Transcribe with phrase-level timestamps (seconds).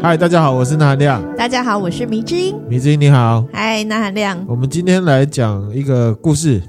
[0.00, 1.36] 嗨，大家好，我是南韩亮。
[1.36, 2.54] 大家好，我是迷之音。
[2.68, 3.44] 迷之音你好。
[3.52, 4.38] 嗨，南韩亮。
[4.46, 6.62] 我们今天来讲一个故事。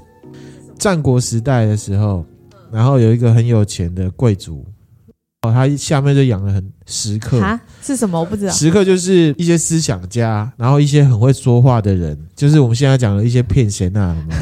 [0.76, 2.26] 战国时代的时候，
[2.72, 4.66] 然后有一个很有钱的贵族，
[5.42, 8.18] 哦，他下面就养了很食客啊，是什么？
[8.18, 8.52] 我不知道。
[8.52, 14.34] 食客就是一些思想家，然后一些很会说话的人，就是我们现在讲的一些骗闲啊什么。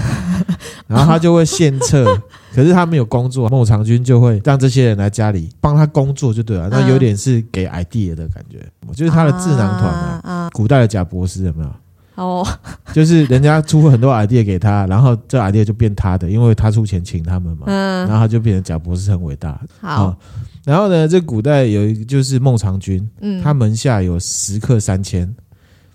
[0.88, 2.04] 然后他就会献策，
[2.52, 6.68] 可是他没有工作，孟尝君就会让这些人来家里帮他工作，就对了。
[6.70, 11.70] 那有点是给 idea 的感觉，就是他的智囊团啊，古代的贾博士有没有？
[12.16, 12.44] 哦，
[12.92, 17.64] 就是人家出很多 idea 给他，然后这 idea 就变他的，因为他出钱请他们嘛。
[17.66, 19.60] 嗯，然后他就变成贾博士很伟大。
[19.80, 20.16] 好，
[20.64, 25.32] 然后呢，这古代有一个就是孟尝君，嗯，他门下有食客三千。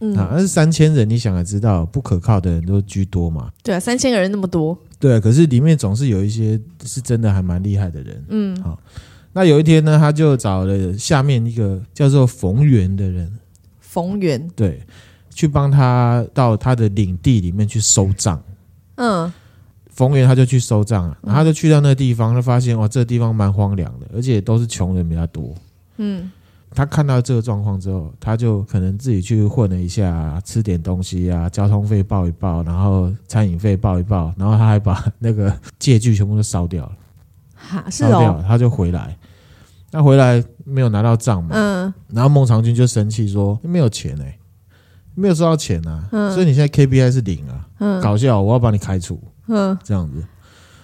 [0.05, 3.49] 嗯，啊，但是三千人，你想也知道，不可靠的人都居多嘛。
[3.63, 4.77] 对啊，三千个人那么多。
[4.99, 8.25] 对，可是里面总是有一些是真的还蛮厉害的人。
[8.27, 8.77] 嗯，好，
[9.31, 13.31] 那有一天呢，他就找了下面一个叫做冯源的人。
[13.79, 14.81] 冯源，对，
[15.33, 18.43] 去帮他到他的领地里面去收账。
[18.95, 19.31] 嗯，
[19.89, 25.55] 冯源他就去收账了，然后他就去到那个地方，他发现哇，这个地方蛮荒凉的，而且都是穷人比较多。
[25.95, 26.29] 嗯。
[26.75, 36.91] 他看到这个状况之后，他就可能自己去混了一下，吃点东西啊，交通费报一报，然后餐饮费报一报，然后他还把那个借据全部都烧掉了。
[37.55, 39.15] 哈，是掉，他就回来，
[39.91, 44.39] 他回来没有拿到账嘛，嗯，然后孟尝君就生气说：“没有钱哎、欸，
[45.13, 50.23] 没有收到钱啊，嗯，所以你现在 KPI 是零啊，嗯，搞笑，我要把你开除，嗯，这样子，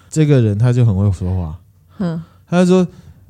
[0.10, 1.60] 这个人他就很会说话，
[1.98, 2.88] 嗯，他就说。”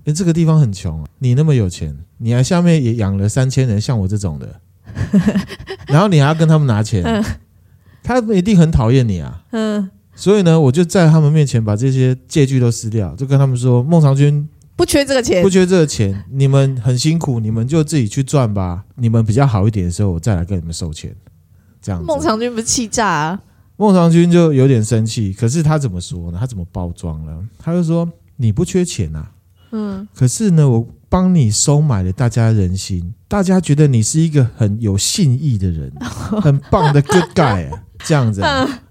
[0.10, 4.60] 欸、这个地方很穷，你那么有钱，你还下面也养了三千人，像我这种的，
[5.88, 7.24] 然后你还要跟他们拿钱，嗯、
[8.04, 9.44] 他们一定很讨厌你啊。
[9.52, 18.86] 嗯，所以呢，我就在他们面前把这些借据都撕掉，就跟他们说：孟尝君不缺这个钱，不缺这个钱，你们很辛苦，你们就自己去赚吧。
[18.96, 21.16] 你们比较好一点的时候，我再来跟你们收钱。
[21.82, 23.42] 这样，孟尝君不是气炸啊？
[23.78, 26.38] 孟尝君就有点生气，可是他怎么说呢？
[26.40, 27.48] 他怎么包装呢？
[27.58, 29.32] 他就说：你不缺钱啊。
[29.72, 35.92] 嗯，可是呢，我帮你收买了大家人心，大家觉得你是一个很有信义的人，
[36.42, 37.70] 很棒的 good guy，
[38.00, 38.42] 这样子。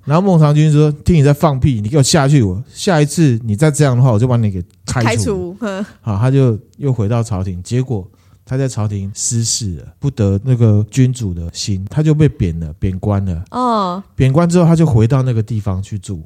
[0.05, 2.43] 然后孟尝君说：“听你在放屁，你给我下去！
[2.43, 5.87] 我下一次你再这样的话，我就把你给开除。”开除。
[6.01, 8.09] 好，他就又回到朝廷，结果
[8.45, 13.45] 他在朝廷失势了，不得那个君主的心，他就被贬了，贬官了。
[13.51, 16.25] 哦，贬官之后，他就回到那个地方去住。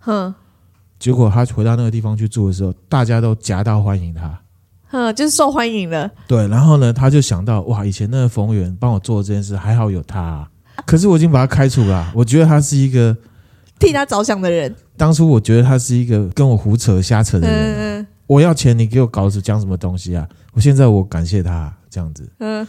[0.00, 0.34] 哼。
[0.98, 4.40] 结果他回到那个地方去住的时候，大家都夹道欢迎他，
[4.90, 6.10] 嗯，就是受欢迎的。
[6.26, 10.48] 对，然后呢，他就想到哇，以前那个冯源帮我做这件事，还好有他啊。
[10.84, 13.16] 可是我已经把他开除了，我觉得他是一个
[13.78, 14.74] 替他着想的人。
[14.96, 17.56] 当初我觉得他是一个跟我胡扯瞎扯的人。
[17.56, 18.06] 嗯嗯。
[18.26, 20.26] 我要钱，你给我稿子讲什么东西啊？
[20.52, 22.28] 我现在我感谢他这样子。
[22.38, 22.66] 嗯。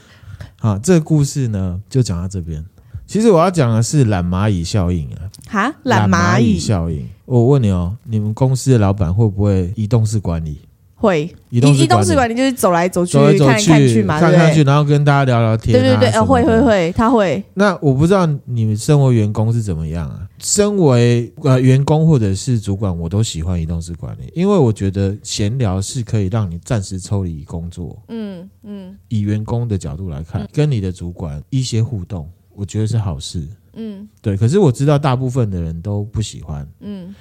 [0.59, 2.63] 好，这个故事呢，就讲到这边。
[3.07, 5.17] 其实我要讲的是懒蚂蚁效应啊！
[5.49, 7.07] 哈，懒蚂蚁效应。
[7.27, 10.61] 我问你哦，你们公司的老板会不会移动式管理？
[10.95, 15.77] 会，移动移动式管理就是走来走去，走来走去，看看去嘛，看看去，然后跟大家聊聊天。
[15.77, 17.43] 对对对，会会会，他会。
[17.53, 20.25] 那我不知道你们身为员工是怎么样啊？
[20.39, 28.01] 身为呃员工或者是主管，我都喜欢移动式管理，因为我觉得闲聊是可以让你暂时抽离工作。
[28.07, 28.97] 嗯嗯。
[29.09, 32.27] 以员工的角度来看，跟你的主管一些互动。
[32.55, 34.35] 我觉得是好事，嗯，对。
[34.35, 37.15] 可是我知道大部分的人都不喜欢，嗯，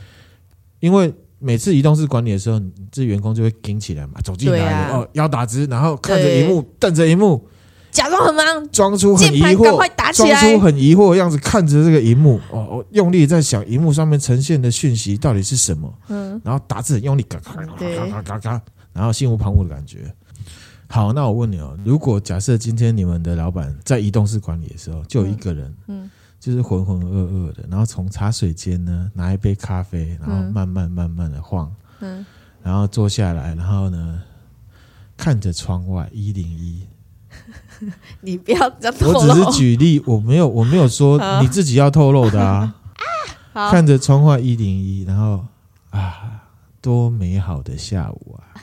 [0.80, 7.46] 因为每次移动式管理的时候，这员工就会盯起来嘛，走进来、啊、哦，腰打直，然后看着荧幕，瞪着荧幕，
[7.90, 17.66] 假装很忙，装出很疑惑，装出很疑惑的样子，看着这个荧幕，哦，用力在想荧幕上面呈现的讯息到底是什么，嗯，然后打字很用力，嘎嘎嘎
[18.06, 18.62] 嘎嘎嘎，
[18.94, 20.12] 然后心无旁骛的感觉。
[20.88, 26.08] 好，那我问你哦，如果假设今天你们的老板在移动式管理的时候，就有一个人，嗯，
[26.46, 32.24] 就是浑浑噩噩的，然后从茶水间呢拿一杯咖啡，然后慢慢慢慢的晃，嗯，
[32.62, 34.22] 然后坐下来，然后呢
[35.16, 36.86] 看着窗外一零一，
[38.22, 42.76] 你不要这样透露，我只是 举例，我没有我没有说你自己要透露的啊，
[43.52, 45.44] 啊，看着窗外一零一，然后
[45.90, 46.44] 啊，
[46.80, 48.54] 多美好的下午啊！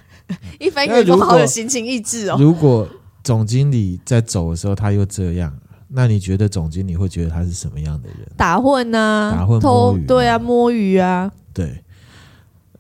[0.57, 2.37] 一般员工好有心情意志哦。
[2.39, 2.87] 如果
[3.25, 5.53] 总经理在走的时候他又这样，
[5.95, 8.27] 那你觉得总经理会觉得他是什么样的人？
[8.35, 11.31] 打混呐、啊，打混摸鱼，对啊，摸鱼啊。
[11.53, 11.83] 对，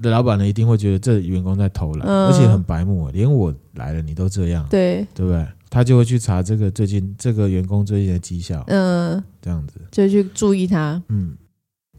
[0.01, 5.47] 的老板呢一定会觉得这员工在偷懒，嗯、而且很白目，连我来了你都这样，对对不对？
[5.69, 11.01] 他就会去查这个最近这个员工最近的绩效，嗯，这样子就去注意他。
[11.09, 11.35] 嗯，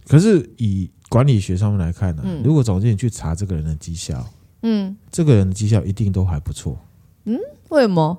[0.06, 4.26] 可是以管理学上面来看呢、啊，嗯、如果总经理去查这个人的绩效。
[4.66, 6.78] 嗯，这个人的绩效一定都还不错。
[7.26, 7.38] 嗯，
[7.68, 8.18] 为什么？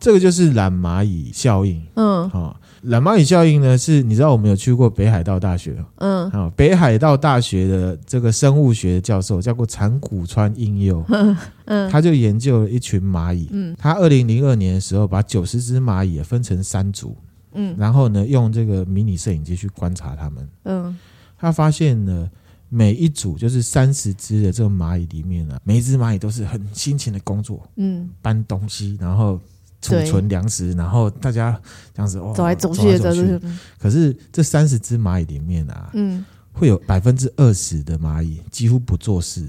[0.00, 1.80] 这个就是懒蚂蚁效应。
[1.94, 5.84] 嗯，好，懒蚂蚁效应呢，是你知道我们有去过北海道大学。
[5.96, 11.04] 嗯，好，北海道大学的这个生物学教授叫过长谷川英佑。
[11.66, 13.48] 嗯，他就研究了一群蚂蚁。
[13.52, 17.14] 嗯，他二零零二年的时候，把九十只蚂蚁分成三组。
[17.52, 20.48] 嗯，然后呢，用这个迷你摄影机去观察它们。
[20.64, 20.98] 嗯，
[21.38, 22.28] 他发现呢。
[22.72, 29.40] 每一组就是三十只的这个蚂蚁里面呢、啊，每一只蚂蚁都是很辛勤的工作，嗯，搬东西，然后
[29.80, 31.58] 储存粮食，然后大家
[31.94, 33.40] 这样子哦，走来走去的，走去。
[33.78, 39.48] 可是这三十只蚂蚁里面啊，嗯，会有百分之二十的蚂蚁几乎不做事。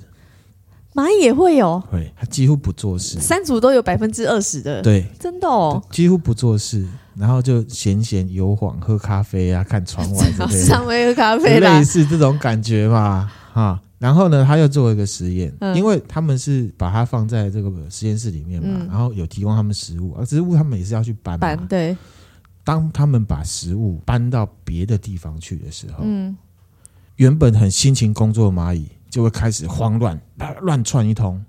[0.94, 3.18] 蚂蚁也会有，会，它几乎不做事。
[3.20, 6.86] 三组都有百分之二十的，对，真的哦，几乎不做事。
[7.16, 13.80] 然后就闲闲游晃，喝咖啡啊，看窗外之类的，上 面喝咖啡啦，类似这种感觉嘛，哈。
[14.02, 21.40] 然后呢，他又做一个实验，嗯、因为他们是把它放在这个实验室里面嘛，嗯、然后有提供他们食物，而食物他们也是要去搬嘛。
[21.40, 21.96] 搬对。
[22.64, 26.36] 当他们把食物搬到别的地方去的时候，嗯，
[27.18, 30.20] 原本很辛勤工作的蚂蚁就会开始慌乱，
[30.62, 31.40] 乱窜一通。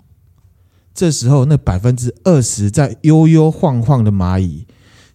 [0.93, 4.66] 这时候，那百分之二十在悠悠晃晃的蚂蚁。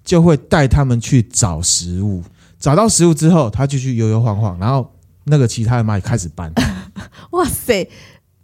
[0.03, 2.23] 就会带他们去找食物，
[2.57, 4.89] 找到食物之后，他继续悠悠晃晃，然后
[5.25, 6.49] 那个其他的蚂蚁开始搬。
[7.31, 7.89] 哇塞，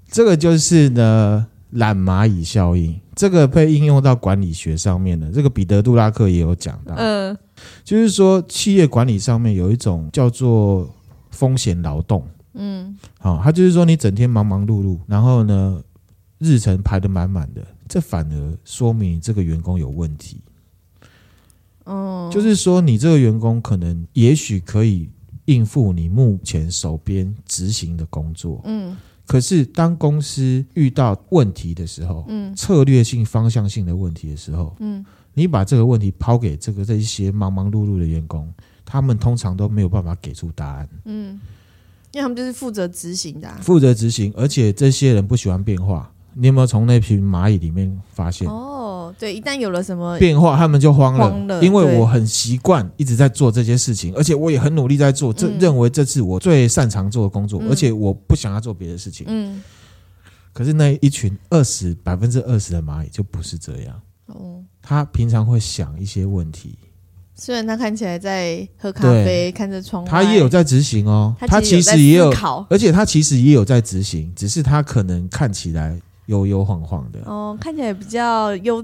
[0.10, 5.32] 这个就是呢懒蚂蚁效应，这个被应用到管理学上面的。
[5.32, 7.38] 这个彼得·杜拉克也有讲到，嗯，
[7.84, 10.90] 就是说企业管理上面有一种叫做
[11.32, 15.82] 风险劳动，嗯，好，他就是说你整天忙忙碌碌，然后呢
[16.38, 20.42] 日程排得满满的，这反而说明这个员工有问题。
[21.86, 25.10] 哦，就是说，你这个员工可能也许可以
[25.45, 28.95] 应付你目前手边执行的工作，嗯，
[29.28, 38.54] 可是当公司遇到问题的时候，嗯，策略性、方向性的问题的时候，嗯，你把这个问题抛给这个这一些忙忙碌碌的员工，
[38.86, 41.40] 他们通常都没有办法给出答案，嗯，
[42.12, 46.10] 因为他们就是负责执行的，负责执行，而且这些人不喜欢变化。
[46.36, 48.48] 你有没有从那群蚂蚁里面发现？
[49.13, 51.30] 哦，对，一旦有了什么变化，他们就慌了。
[51.30, 59.25] 慌了，因为我很习惯一直在做这些事情，而且我也很努力在做，这、嗯、认为这是我最擅长做的工作，嗯、而且我不想要做别的事情。
[59.30, 59.62] 嗯。
[60.51, 64.01] 可是那一群二十百分之二十的蚂蚁就不是这样。
[64.27, 64.62] 哦。
[64.81, 66.77] 他平常会想一些问题。
[67.36, 71.36] 虽然他看起来在喝咖啡，看着窗外，他也有在执行哦。
[71.39, 72.31] 他其实也有，
[72.69, 76.00] 而且他其实也有在执行，只是他可能看起来。
[76.27, 78.81] 悠悠晃晃的哦，看起来比较悠，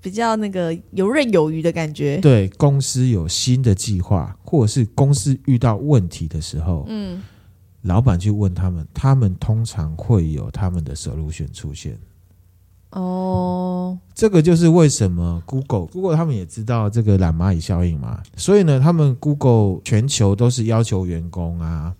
[0.00, 2.18] 比较那个游刃有余的感觉。
[2.18, 7.22] 对，公司有新的计划，或者是公司遇到问题的时候，嗯，
[7.82, 11.98] 老板去问他们，他们通常会有他们的 solution 出现。
[12.90, 21.94] 哦，这个就是为什么 Google Google 他们也知道这个懒蚂蚁效应嘛，所以呢，他们 Google 全球都是要求员工啊。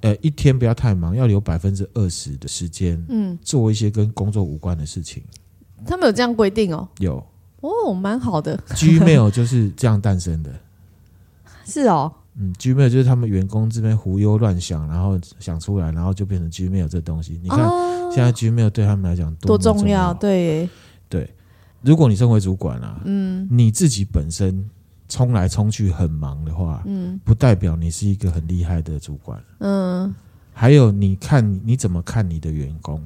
[0.00, 5.24] 呃，一天不要太忙，要留百分之二十的时间，嗯，做一些跟工作无关的事情。
[5.86, 6.88] 他们有这样规定哦？
[6.98, 7.24] 有
[7.60, 8.56] 哦，蛮好的。
[8.68, 10.52] Gmail 就是这样诞生的。
[11.64, 17.38] 是哦，嗯，Gmail 就是他们员工这边胡悠乱想，然后想出来，然后就变成 Gmail 这东西。
[17.42, 19.80] 你看，哦、现在 Gmail 对他们来讲多重要？
[19.80, 20.68] 重要对
[21.08, 21.34] 对，
[21.82, 24.68] 如果你身为主管啊，嗯，你自己本身。
[25.10, 30.14] 冲来冲去很忙的话，嗯，不代表你是一个很厉害的主管，嗯。
[30.52, 33.02] 还有，你看你怎么看你的员工，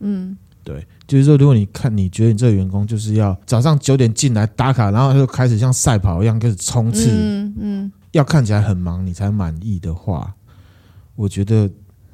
[0.00, 0.36] 嗯，
[0.68, 10.34] 对，就是说，如果你看你觉得你这个员工就是要早上九点进来打卡，然后就开始像赛跑一样开始冲刺，嗯嗯，要看起来很忙你才满意的话，
[11.16, 11.70] 我觉得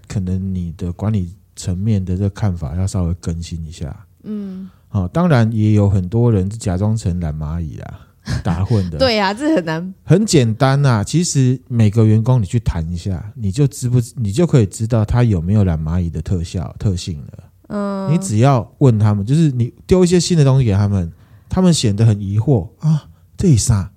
[0.07, 8.01] 可能你的管理层面的这个看法要稍微更新一下，嗯，好，当然也有很多人是假装成懒蚂蚁啊。
[8.43, 9.95] 打混的，对呀、啊，这很难。
[10.03, 17.44] 很简单呐、啊，其实每个员工你去谈一下，你就知不，你就可以知道他有没有懒蚂蚁的特效特性了。
[17.69, 21.13] 嗯，你只要问他们，就是你丢一些新的东西给他们，
[21.49, 23.93] 他们显得很疑惑啊，这啥？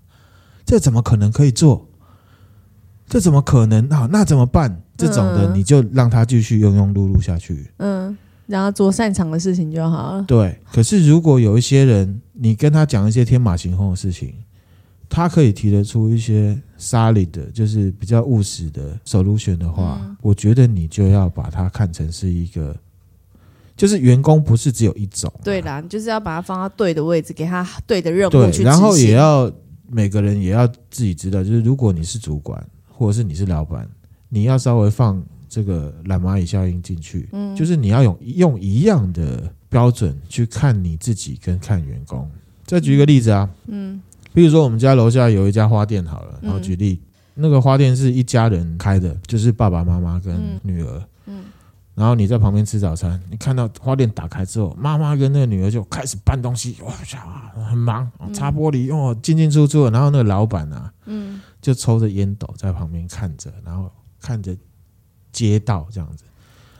[0.65, 1.87] 这怎么可能可以做？
[3.07, 4.07] 这怎么可能啊？
[4.11, 4.81] 那怎么办？
[4.97, 7.71] 这种的你就让他继续庸庸碌碌下去。
[7.77, 8.17] 嗯。
[8.47, 10.23] 让他做擅长的事情就好了。
[10.23, 14.33] 对，可是如果有一些人，你跟他讲一些天马行空的事情，
[15.09, 22.73] 他可以提得出一些 solid 的，就是比较务实的 solution 的话，嗯、我觉得你就要把它看成是一个，
[23.77, 25.41] 就是员工不是只有一种、啊。
[25.45, 28.33] 对啦，就是要把它放到对的位置，给他对的任务。
[28.61, 29.49] 然后也要
[29.89, 33.87] 每个人也要自己知道，就是如果你是主管或者是你是老板，
[34.27, 35.23] 你要稍微放。
[35.49, 42.29] 这个懒蚂蚁效应进去，嗯就是你要用用一样的标准去看你自己跟看员工，
[42.65, 43.99] 再举一个例子啊，嗯，
[44.33, 46.99] 比如说我们家楼下有一家花店好了，然后举例，
[47.33, 51.03] 那个花店是一家人开的，就是爸爸妈妈跟女儿，嗯，
[51.97, 56.91] 然后你在旁边吃早餐，你看到花店打开之后，妈妈跟那个女儿就开始搬东西，哇，
[57.69, 64.55] 很忙，擦玻璃，哦，进进出出，然后那个老板啊，嗯，就抽着烟斗在旁边看着，然后看着
[65.31, 66.23] 街道这样子，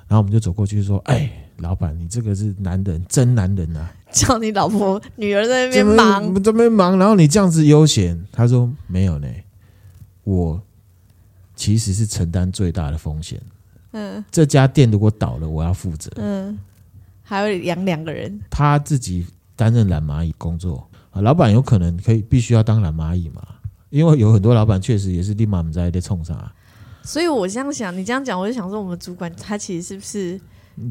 [0.07, 1.43] 然后我们就走过去说，哎。
[1.61, 3.91] 老板，你这个是男人，真男人啊！
[4.11, 8.27] 叫你老婆、女儿在那边忙，在那边忙，然后你这样子悠闲。
[8.31, 9.27] 他说没有呢，
[10.23, 10.61] 我
[11.55, 13.41] 其实是承担最大的风险。
[13.91, 16.11] 嗯，这家店如果倒了，我要负责。
[16.15, 16.57] 嗯，
[17.23, 19.25] 还要养两个人，他自己
[19.55, 21.21] 担任懒蚂蚁工作啊。
[21.21, 23.41] 老板有可能可以必须要当懒蚂蚁嘛？
[23.89, 26.51] 因为有很多老板确实也是立马们在在冲啥。
[27.03, 30.39] 所以我这样想，你这样讲，我就想说，我们主管他其实是不是？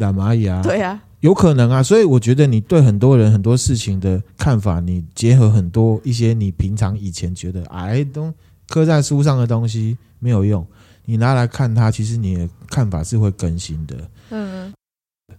[0.00, 8.32] 懒蚂蚁啊，对啊，有可能啊，所以我觉得你对很多人很多事情的看法，你结合很多一些你平常以前觉得哎都
[8.68, 10.66] 刻在书上的东西没有用，
[11.06, 13.96] 你拿来看他，其实你的看法是会更新的。
[14.30, 14.72] 嗯，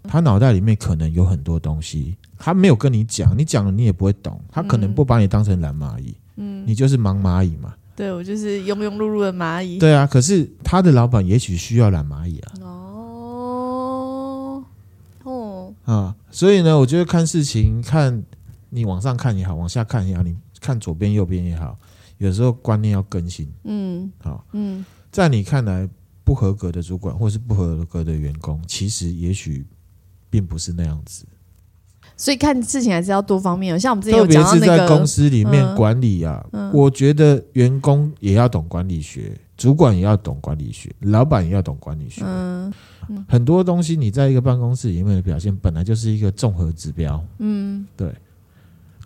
[0.03, 12.51] 他脑袋里面可能有很多东西，他没有跟你讲，你讲了你也不会懂，他可能不把你当成懒蚂蚁，嗯，你就是忙蚂蚁嘛，对，我就是庸庸碌碌的蚂蚁，对啊，可是他的老板也许需要懒蚂蚁啊。
[12.61, 14.63] 哦，
[15.23, 15.73] 哦。
[15.83, 18.23] 啊，所以呢，我觉得看事情，看
[18.69, 21.77] 你往上看也好，往下看也好，你看左边右边也好，
[22.17, 23.51] 有时候观念要更新。
[23.63, 24.85] 嗯，好，嗯，
[25.17, 25.89] 在你看来
[26.23, 29.65] 不合格的主管或是不合格的员工，其实也许
[30.29, 31.25] 并不是那样子。
[32.15, 42.21] 所以看事情还是要多方面，像我们之前有讲到特别是在公司里面管理啊，嗯嗯、我觉得员工也要懂管理学，主管也要懂管理学，老板也要懂管理学。
[42.23, 42.71] 嗯。
[43.27, 47.25] 很多东西你在一个办公室里面的表现，本来就是一个综合指标。
[47.39, 48.13] 嗯，对。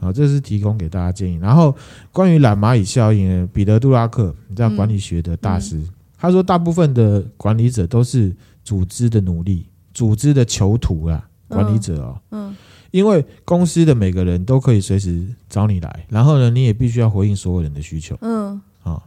[0.01, 1.38] 好，这是提供给大家建议。
[1.38, 1.74] 然后
[2.12, 5.80] 关于懒蚂蚁效应呢，彼得·杜拉克，你知道管理学的大师，
[6.21, 11.27] 他说大部分的管理者都是组织的奴隶，组织的囚徒啊。
[11.51, 12.55] 管理者哦，嗯，
[12.91, 18.17] 因为公司的每个人都可以随时找你来，然后呢，你也必须要回应所有人的需求。
[18.21, 19.03] 嗯，啊，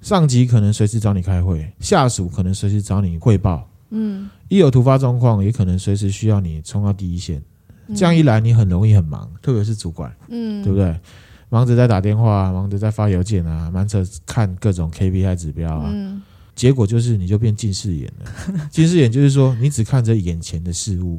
[0.00, 3.68] 上级可能随时找你开会，下属可能随时找你汇报。
[3.90, 7.42] 嗯，一有突发状况，也可能随时需要你冲到第一线。
[7.96, 10.96] 这样一来，你很容易很忙，特别是主管，嗯，对不对？
[11.56, 16.20] 忙着在打电话，忙着在发邮件啊，忙着看各种 KPI 指标啊，嗯，
[16.54, 18.68] 结果就是你就变近视眼了。
[18.70, 21.18] 近视眼就是说，你只看着眼前的事物，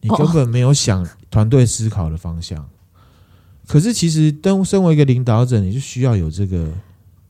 [0.00, 2.66] 你根本没有想团队思考的方向。
[3.66, 6.72] 可是，其实当身为一个领导者，你就需要有这个。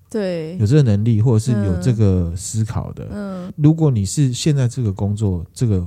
[0.08, 3.08] 对，有这个能力，或者是有这个思考的。
[3.10, 5.84] 嗯，如果你是现在这个工作这个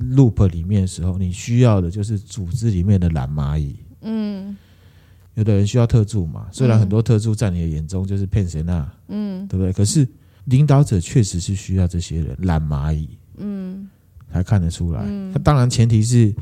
[0.00, 3.76] loop 里面的时候，你需要的就是组织里面的懒蚂蚁。
[4.00, 4.56] 嗯，
[5.36, 9.72] 有的人需要特助嘛，虽然很多特助在你的眼中就是骗谁那，嗯，对不对？
[9.72, 10.06] 可是
[10.46, 13.88] 领导者确实是需要这些人懒蚂蚁，嗯，
[14.32, 15.02] 才看得出来。
[15.32, 16.34] 那当然前提是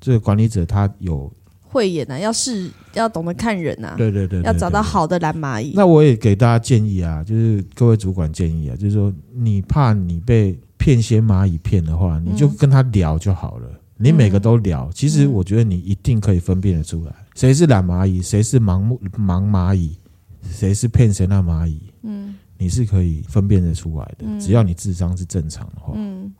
[0.00, 1.32] 这个管理者他有。
[1.64, 5.72] 慧眼啊，要是要懂得看人啊，对对对，要找到好的蓝蚂蚁。
[5.74, 13.70] 那我也给大家建议啊，就是各位主管建议啊，就是说你怕你被骗些蚂蚁骗的话，你就跟他聊就好了。
[14.02, 19.96] 你每个都聊，其实我觉得你一定可以分辨得出来，谁是懒蚂蚁，谁是盲目盲蚂蚁，
[20.50, 21.80] 谁是骗谁那蚂蚁。
[22.02, 25.92] 嗯，你是可以分辨得出来的，只要你智商是正常的话。
[25.94, 26.32] 嗯，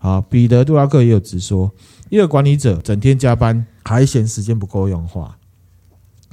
[0.00, 1.72] 好，彼得·杜拉克也有直说，
[2.08, 3.64] 一个管理者整天加班。
[3.86, 5.38] 还嫌时间不够用的话，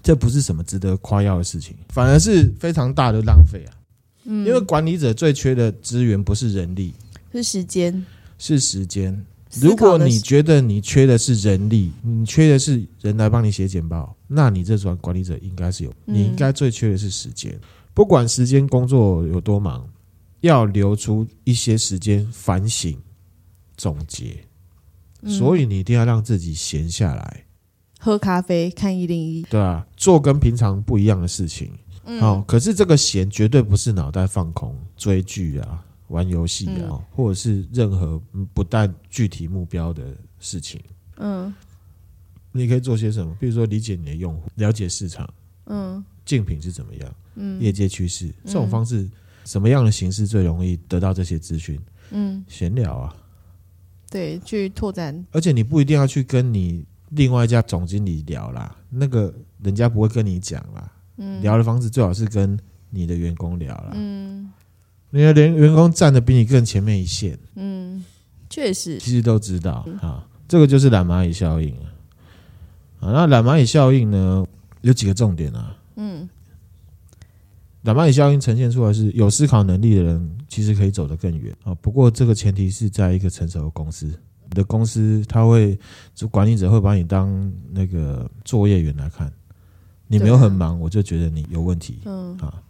[0.01, 3.75] 这不是什么值得夸耀的事情，反而是非常大的浪费啊！
[4.23, 6.93] 嗯，因为管理者最缺的资源不是人力，
[7.33, 8.05] 是时间，
[8.38, 9.21] 是时间。
[9.60, 17.60] 如果你觉得你缺的是人力，你缺的是人来帮你写简报，那你这种管理者应该是有，你应该最缺的是时间。
[17.93, 19.86] 不管时间工作有多忙，
[20.39, 22.98] 要留出一些时间反省、
[23.75, 24.38] 总结。
[25.27, 27.46] 所以你一定要让自己闲下来，
[28.00, 31.72] 喝咖啡、看一零一，对啊，做跟平常不一样的事情。
[32.05, 38.21] 嗯，哦，可是这个闲绝对不是脑袋放空、追剧啊、玩游戏啊，嗯，或者是任何
[38.53, 40.79] 不带具体目标的事情。
[41.17, 41.53] 嗯，
[42.51, 43.35] 你可以做些什么？
[43.39, 45.27] 比如说理解你的用户，了解市场，
[45.65, 49.09] 嗯，竞品是怎么样，嗯，业界趋势，这种方式，
[49.45, 51.79] 什么样的形式最容易得到这些资讯？
[52.11, 53.15] 嗯，闲聊啊。
[54.09, 60.91] 对，去拓展，而且你不一定要去跟你另外一家总经理聊啦，那个人家不会跟你讲啦。
[61.15, 63.91] 嗯，聊的方式最好是跟你的员工聊啦。
[63.93, 64.51] 嗯，
[65.11, 67.37] 你的连员工站的比你更前面一线。
[67.55, 68.03] 嗯，
[68.49, 71.73] 确实，其实都知道啊，这个就是懒蚂蚁效应
[72.99, 73.11] 啊。
[73.11, 74.45] 那懒蚂蚁效应呢，
[74.81, 75.77] 有几个重点啊。
[75.97, 76.27] 嗯，
[77.83, 81.75] 懒蚂蚁效应呈现出来是有思考能力的人，其实可以走得更远啊。
[81.75, 85.77] 不过这个前提是在一个成熟的公司，你的公司他会，
[86.15, 89.31] 就管理者会把你当那个作业员来看。
[90.07, 91.99] 你没有很忙，我就觉得你有问题。
[92.03, 92.61] 嗯啊。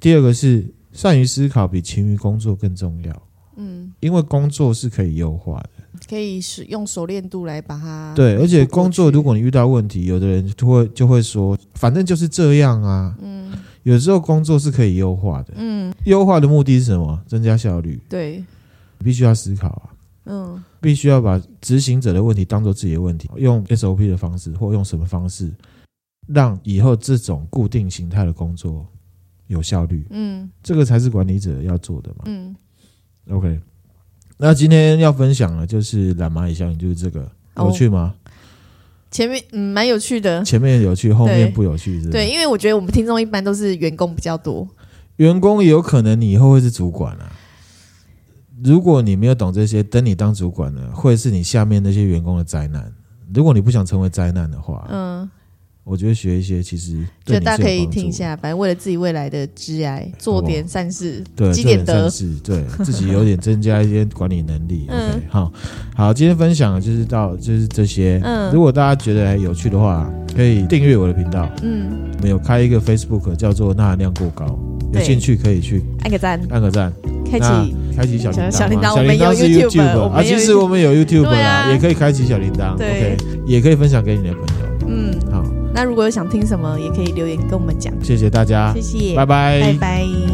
[0.00, 3.22] 第二个是善于思考比勤于工作更重要。
[3.56, 5.70] 嗯，因为工作是可以优化的。
[6.08, 13.16] 可以使用熟练度来把它对，而且工作如果你遇到问题，有的人就会就会说，反正就是这样啊。
[13.20, 13.52] 嗯，
[13.82, 15.54] 有时候工作是可以优化的。
[15.56, 17.20] 嗯，优化的目的是什么？
[17.26, 18.00] 增加效率。
[18.08, 18.44] 对，
[19.02, 19.82] 必须要思考啊。
[20.26, 25.50] 嗯，必须要把执行者的问题当做自己的问题，用 SOP 的方式，或用什么方式，
[26.28, 28.86] 让以后这种固定形态的工作
[29.48, 30.06] 有效率。
[30.10, 32.24] 嗯，这个才是管理者要做的嘛。
[32.26, 32.54] 嗯
[33.30, 33.60] ，OK。
[34.38, 38.14] 那今天要分享的，就是懒蚂蚁效应，就是这个有趣吗？
[39.10, 42.10] 前面嗯，蛮有趣的，前面有趣，后面不有趣是是？
[42.10, 44.68] 对，因为我觉得我们听众一般都是员工比较多，
[45.16, 47.32] 员工也有可能你以后会是主管啊。
[48.62, 52.92] 如果你没有懂这些，等你当主管了，会是你下面那些员工的灾难。
[53.32, 55.28] 如果你不想成为灾难的话，嗯。
[55.88, 62.10] 我觉得学一些其实对，大家可以听一下，反正为了自己未来的职涯做点善事，对，积点德，
[62.44, 64.84] 对自己有点增加一些管理能力。
[64.92, 65.52] 嗯、OK，好，
[65.94, 68.20] 好，今天分享就是到就是这些。
[68.22, 71.48] 嗯，如果大家觉得有趣的话，可以订阅我的频道。
[71.62, 74.58] 嗯，我们有开一个 Facebook 叫做“钠含量过高”，
[74.92, 76.92] 有兴趣可以去按个赞，按个赞，
[77.24, 78.50] 开启开启小铃铛。
[78.50, 82.74] 小铃铛，小铃铛是 YouTube 啊，其实我们有 YouTube 啊，啊也可以开启小铃铛。
[82.74, 83.16] OK，
[83.46, 84.57] 也可以分享给你的朋友。
[85.78, 87.94] 那如果有想听什么，也可以留言跟我们讲。
[88.02, 90.27] 谢谢大家，谢谢，拜拜，拜拜。